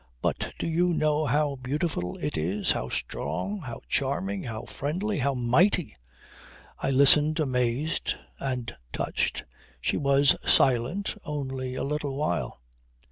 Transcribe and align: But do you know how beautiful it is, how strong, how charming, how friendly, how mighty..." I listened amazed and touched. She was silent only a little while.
But 0.19 0.51
do 0.57 0.65
you 0.65 0.95
know 0.95 1.27
how 1.27 1.57
beautiful 1.57 2.17
it 2.17 2.35
is, 2.35 2.71
how 2.71 2.89
strong, 2.89 3.59
how 3.59 3.81
charming, 3.87 4.41
how 4.41 4.63
friendly, 4.63 5.19
how 5.19 5.35
mighty..." 5.35 5.95
I 6.79 6.89
listened 6.89 7.39
amazed 7.39 8.15
and 8.39 8.75
touched. 8.91 9.43
She 9.79 9.97
was 9.97 10.35
silent 10.43 11.15
only 11.23 11.75
a 11.75 11.83
little 11.83 12.15
while. 12.15 12.61